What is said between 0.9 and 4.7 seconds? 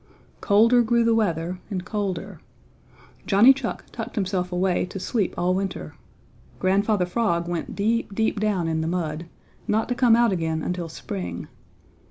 the weather and colder. Johnny Chuck tucked himself